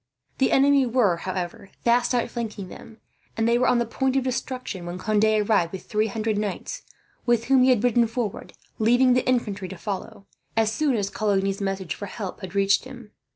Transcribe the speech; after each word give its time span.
The 0.39 0.51
enemy 0.51 0.87
were, 0.87 1.17
however, 1.17 1.69
fast 1.83 2.15
outflanking 2.15 2.69
them; 2.69 2.97
and 3.37 3.47
they 3.47 3.59
were 3.59 3.67
on 3.67 3.77
the 3.77 3.85
point 3.85 4.15
of 4.15 4.23
destruction 4.23 4.87
when 4.87 4.97
Conde 4.97 5.23
arrived, 5.23 5.71
with 5.73 5.85
three 5.85 6.07
hundred 6.07 6.39
knights 6.39 6.81
with 7.27 7.43
whom 7.45 7.61
he 7.61 7.69
had 7.69 7.83
ridden 7.83 8.07
forward, 8.07 8.53
leaving 8.79 9.13
the 9.13 9.27
infantry 9.29 9.67
to 9.67 9.77
follow, 9.77 10.25
as 10.57 10.71
soon 10.71 10.95
as 10.95 11.11
Coligny's 11.11 11.61
message 11.61 11.93
for 11.93 12.07
help 12.07 12.41
had 12.41 12.55
reached 12.55 12.85
him. 12.85 13.11